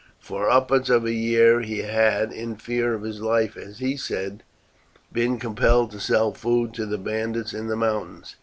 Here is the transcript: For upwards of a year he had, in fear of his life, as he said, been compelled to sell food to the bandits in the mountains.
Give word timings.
For 0.19 0.49
upwards 0.49 0.89
of 0.89 1.05
a 1.05 1.13
year 1.13 1.61
he 1.61 1.83
had, 1.83 2.33
in 2.33 2.55
fear 2.55 2.95
of 2.95 3.03
his 3.03 3.21
life, 3.21 3.55
as 3.55 3.77
he 3.77 3.95
said, 3.97 4.41
been 5.13 5.37
compelled 5.37 5.91
to 5.91 5.99
sell 5.99 6.33
food 6.33 6.73
to 6.73 6.87
the 6.87 6.97
bandits 6.97 7.53
in 7.53 7.67
the 7.67 7.75
mountains. 7.77 8.35